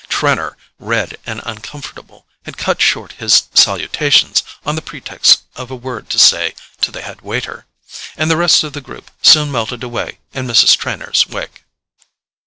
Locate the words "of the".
8.63-8.81